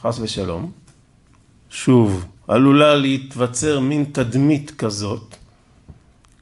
[0.00, 0.72] חס ושלום,
[1.70, 5.34] שוב, עלולה להתווצר מין תדמית כזאת,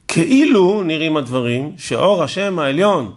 [0.07, 3.13] כאילו נראים הדברים שאור השם העליון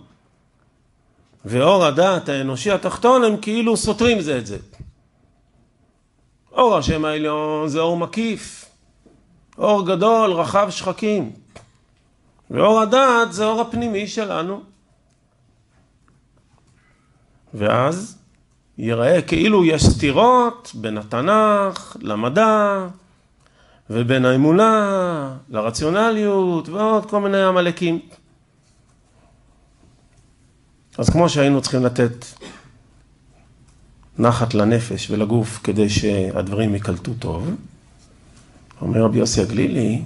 [1.45, 4.59] ואור הדעת האנושי התחתון הם כאילו סותרים זה את זה.
[6.61, 8.64] אור השם העליון זה אור מקיף,
[9.59, 11.33] אור גדול, רחב שחקים.
[12.51, 14.62] ואור הדעת זה אור הפנימי שלנו.
[17.55, 18.19] ואז
[18.79, 22.87] ייראה כאילו יש סתירות בין התנ"ך למדע
[23.90, 28.00] ובין האמונה לרציונליות ועוד כל מיני עמלקים.
[30.98, 32.25] אז כמו שהיינו צריכים לתת
[34.19, 37.50] נחת לנפש ולגוף כדי שהדברים ייקלטו טוב,
[38.81, 40.02] אומר רבי יוסי הגלילי,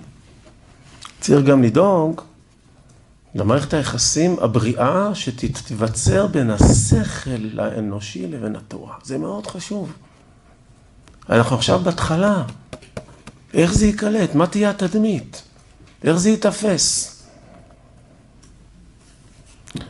[1.21, 2.21] צריך גם לדאוג
[3.35, 8.95] למערכת היחסים הבריאה שתתווצר בין השכל האנושי לבין התורה.
[9.03, 9.93] זה מאוד חשוב.
[11.31, 12.45] אנחנו עכשיו בהתחלה.
[13.55, 14.35] איך זה ייקלט?
[14.35, 15.43] מה תהיה התדמית?
[16.05, 17.11] איך זה ייתפס?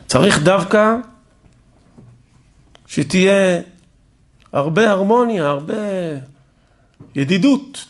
[0.07, 0.95] צריך דווקא
[2.87, 3.61] שתהיה
[4.55, 5.73] הרבה הרמוניה, הרבה
[7.15, 7.85] ידידות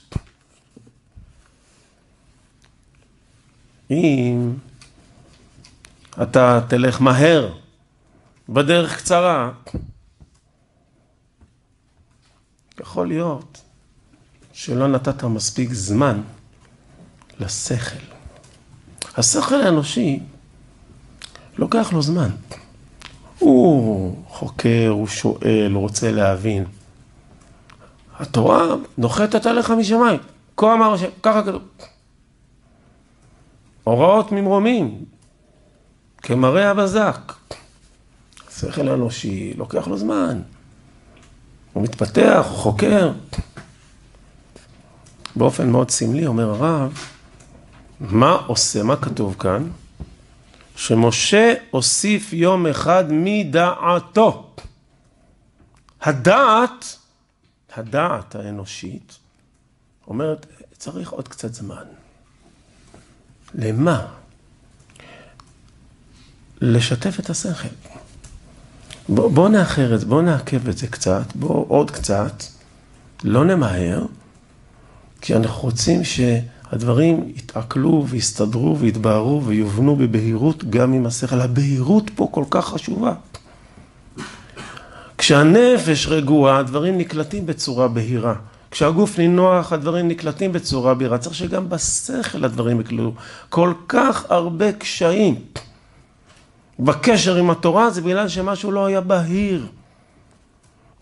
[3.92, 4.54] אם
[6.22, 7.54] אתה תלך מהר
[8.50, 9.52] בדרך קצרה,
[12.80, 13.62] יכול להיות
[14.54, 16.22] שלא נתת מספיק זמן
[17.40, 18.06] לשכל.
[19.18, 20.20] השכל האנושי
[21.58, 22.30] לוקח לו זמן.
[23.40, 26.66] הוא חוקר, הוא שואל, הוא רוצה להבין.
[28.20, 30.20] התורה נוחתת עליך משמיים.
[30.58, 31.62] כה אמר השם, ככה כתוב.
[33.84, 35.06] הוראות ממרומים,
[36.18, 37.34] כמראה הבזק.
[38.48, 40.42] השכל האנושי לוקח לו זמן.
[41.74, 43.12] הוא מתפתח, הוא חוקר.
[45.36, 46.94] באופן מאוד סמלי, אומר הרב,
[48.00, 49.70] מה עושה, מה כתוב כאן?
[50.76, 54.56] שמשה הוסיף יום אחד מדעתו.
[56.02, 56.98] הדעת,
[57.76, 59.18] הדעת האנושית,
[60.08, 60.46] אומרת,
[60.78, 61.84] צריך עוד קצת זמן.
[63.56, 64.08] למה?
[66.62, 67.68] לשתף את השכל.
[69.10, 72.44] בוא, בוא נאחר את זה, בוא נעכב את זה קצת, בוא עוד קצת,
[73.24, 74.06] לא נמהר,
[75.22, 76.04] כי אנחנו רוצים
[76.72, 81.42] שהדברים יתעכלו ויסתדרו ויתבהרו ויובנו בבהירות גם עם השכל.
[81.42, 83.14] הבהירות פה כל כך חשובה.
[85.18, 88.34] כשהנפש רגועה, הדברים נקלטים בצורה בהירה.
[88.72, 91.18] כשהגוף נינוח, הדברים נקלטים בצורה בהירה.
[91.18, 93.14] צריך שגם בשכל הדברים יקלטו.
[93.50, 95.36] כל כך הרבה קשיים.
[96.80, 99.68] בקשר עם התורה זה בגלל שמשהו לא היה בהיר.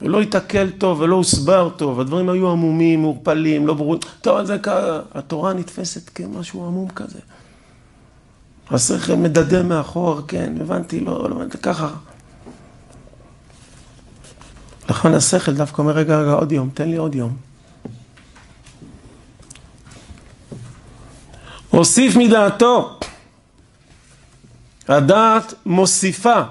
[0.04, 4.00] ולא התעכל טוב ולא הוסבר טוב, הדברים היו עמומים, מעורפלים, לא ברורים.
[4.22, 7.20] טוב, זה ככה, התורה נתפסת כמשהו עמום כזה.
[8.72, 11.90] השכל מדדה מאחור, כן, הבנתי, לא, לא ככה.
[14.90, 17.36] לכן השכל דווקא אומר, רגע, רגע, עוד יום, תן לי עוד יום.
[21.70, 23.00] הוסיף מדעתו.
[24.88, 26.42] הדעת מוסיפה,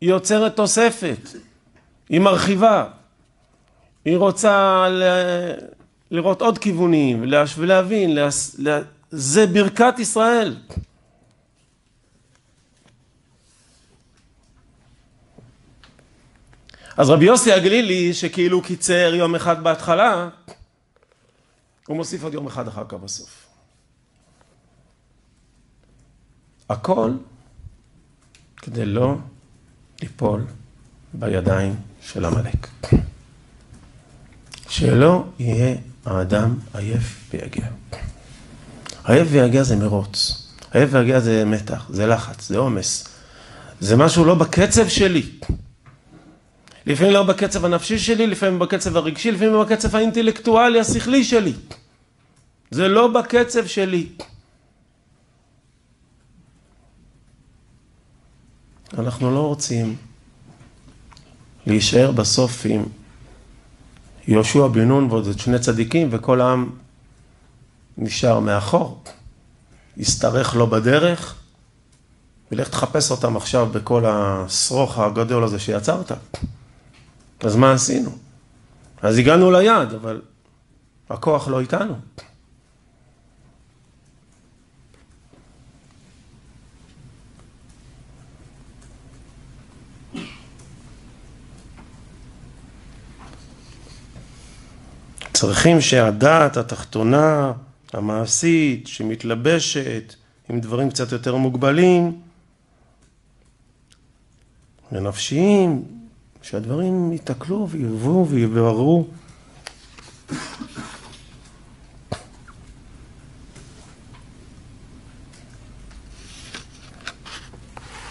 [0.00, 1.28] היא יוצרת תוספת,
[2.08, 2.88] היא מרחיבה,
[4.04, 5.02] היא רוצה ל...
[6.10, 7.24] לראות עוד כיוונים
[7.56, 8.28] ולהבין, לה...
[8.58, 8.80] לה...
[9.10, 10.56] זה ברכת ישראל.
[16.96, 20.28] אז רבי יוסי הגלילי, שכאילו קיצר יום אחד בהתחלה,
[21.86, 23.46] הוא מוסיף עוד יום אחד אחר כך בסוף.
[26.70, 27.10] הכל
[28.56, 29.14] כדי לא
[30.02, 30.46] ליפול
[31.14, 31.76] בידיים
[32.12, 32.68] של עמלק.
[34.68, 37.66] שלא יהיה האדם עייף ויגע.
[39.04, 40.42] עייף ויגע זה מרוץ.
[40.72, 43.08] עייף ויגע זה מתח, זה לחץ, זה עומס.
[43.80, 45.22] זה משהו לא בקצב שלי.
[46.86, 51.52] לפעמים לא בקצב הנפשי שלי, לפעמים בקצב הרגשי, לפעמים בקצב האינטלקטואלי, השכלי שלי.
[52.70, 54.06] זה לא בקצב שלי.
[58.98, 59.96] אנחנו לא רוצים
[61.66, 62.84] להישאר בסוף עם
[64.28, 66.70] יהושע בן נון ועוד שני צדיקים וכל העם
[67.98, 69.02] נשאר מאחור,
[69.96, 71.34] ישתרך לו בדרך
[72.52, 76.12] ולך תחפש אותם עכשיו בכל השרוך הגדול הזה שיצרת.
[77.40, 78.10] אז מה עשינו?
[79.02, 80.20] אז הגענו ליעד, אבל
[81.10, 81.94] הכוח לא איתנו.
[95.36, 97.52] צריכים שהדעת התחתונה,
[97.92, 100.14] המעשית, שמתלבשת
[100.48, 102.20] עם דברים קצת יותר מוגבלים
[104.92, 105.82] ונפשיים,
[106.42, 109.06] שהדברים יתקלו ויבואו ויבררו.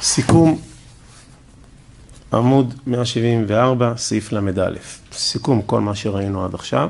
[0.02, 0.62] סיכום
[2.34, 4.72] עמוד 174, סעיף ל"א.
[5.12, 6.90] סיכום כל מה שראינו עד עכשיו.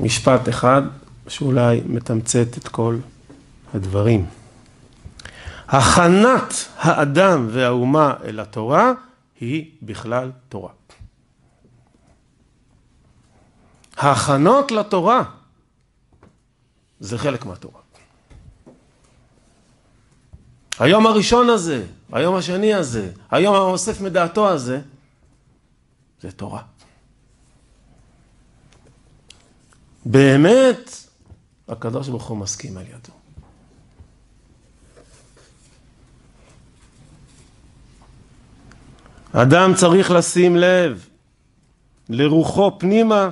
[0.00, 0.82] משפט אחד
[1.28, 2.96] שאולי מתמצת את כל
[3.74, 4.26] הדברים.
[5.68, 8.92] הכנת האדם והאומה אל התורה
[9.40, 10.70] היא בכלל תורה.
[13.96, 15.22] ההכנות לתורה
[17.00, 17.80] זה חלק מהתורה.
[20.78, 24.80] היום הראשון הזה, היום השני הזה, היום האוסף מדעתו הזה,
[26.20, 26.62] זה תורה.
[30.08, 30.90] באמת,
[31.68, 33.12] הקדוש ברוך הוא מסכים על ידו.
[39.32, 41.08] אדם צריך לשים לב
[42.08, 43.30] לרוחו פנימה,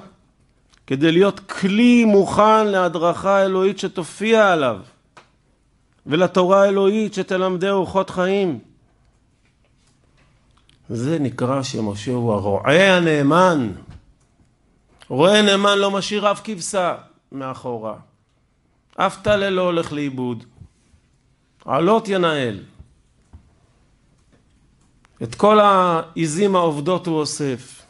[0.86, 4.80] כדי להיות כלי מוכן להדרכה אלוהית שתופיע עליו,
[6.06, 8.58] ולתורה האלוהית שתלמדהו אורחות חיים.
[10.88, 13.72] זה נקרא שמשה הוא הרועה הנאמן.
[15.08, 16.94] רועה נאמן לא משאיר אף כבשה
[17.32, 17.96] מאחורה.
[18.96, 20.44] אף טלה לא הולך לאיבוד.
[21.64, 22.62] עלות ינהל.
[25.22, 27.82] את כל העיזים העובדות הוא אוסף.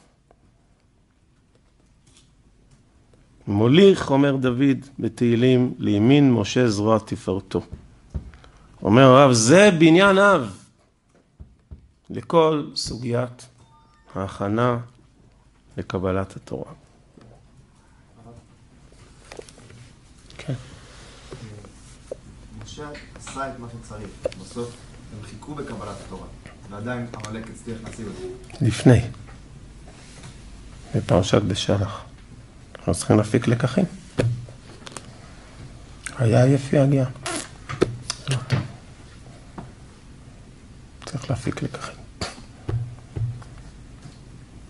[3.46, 7.60] מוליך, אומר דוד בתהילים, לימין משה זרוע תפארתו.
[8.82, 10.64] אומר הרב, זה בניין אב
[12.10, 13.46] לכל סוגיית
[14.14, 14.78] ההכנה
[15.76, 16.72] לקבלת התורה.
[20.38, 20.54] כן.
[22.64, 22.88] משה
[23.34, 24.08] עשה את מה שצריך,
[24.40, 24.76] בסוף
[25.12, 26.26] הם חיכו בקבלת התורה,
[26.70, 28.64] ועדיין עמלק הצליח להשיג אותה.
[28.64, 29.00] לפני,
[30.94, 32.04] בפרשת בשלח.
[32.78, 33.84] אנחנו צריכים להפיק לקחים.
[36.18, 37.04] היה יפי הגיע.
[38.30, 38.36] לא.
[41.04, 41.94] צריך להפיק לקחים.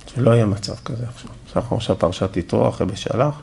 [0.07, 1.31] שלא יהיה מצב כזה עכשיו.
[1.57, 3.43] אנחנו עכשיו פרשת יתרו אחרי בשלח.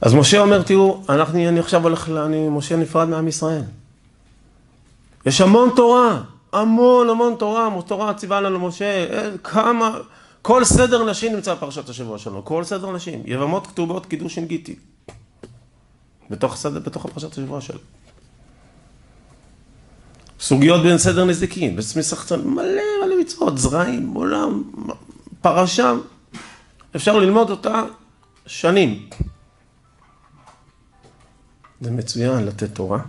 [0.00, 3.62] אז משה אומר, תראו, אנחנו, אני עכשיו הולך, אני, משה נפרד מעם ישראל.
[5.26, 6.22] יש המון תורה,
[6.52, 9.06] המון המון תורה, תורה ציווה לנו משה,
[9.44, 9.98] כמה,
[10.42, 14.76] כל סדר נשים נמצא בפרשת השבוע שלנו, כל סדר נשים, יבמות כתובות קידושין גיטי,
[16.30, 17.80] בתוך, סדר, בתוך הפרשת השבוע שלנו.
[20.40, 24.62] סוגיות בין סדר נזיקין, בסמיסחצון, מלא מלא מצוות, זרעים, עולם,
[25.40, 25.92] פרשה,
[26.96, 27.82] אפשר ללמוד אותה
[28.46, 29.08] שנים.
[31.80, 33.00] זה מצוין לתת תורה.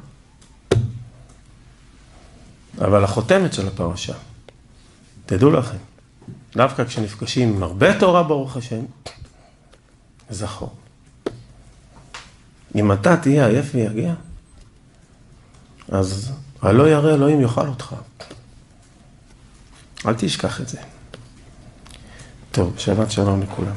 [2.78, 4.14] אבל החותמת של הפרשה,
[5.26, 5.78] תדעו לכם,
[6.56, 8.86] דווקא כשנפגשים עם הרבה תורה ברוך השם,
[10.30, 10.76] זכור.
[12.76, 14.14] אם אתה תהיה עייף ויגיע,
[15.92, 17.96] אז הלא ירא אלוהים יאכל אותך.
[20.06, 20.78] אל תשכח את זה.
[22.52, 23.76] טוב, שבת שלום לכולם.